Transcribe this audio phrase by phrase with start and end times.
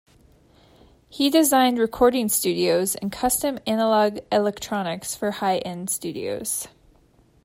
[1.09, 6.67] He designed recording studios and custom analog electronics for high end studios.